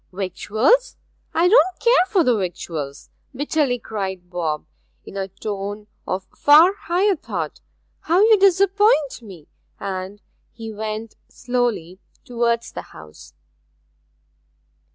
[0.11, 0.97] 'Victuals
[1.31, 4.65] I don't care for the victuals!' bitterly cried Bob,
[5.05, 7.61] in a tone of far higher thought.
[7.99, 9.47] 'How you disappoint me!'
[9.79, 10.19] and
[10.53, 13.35] he went slowly towards the house.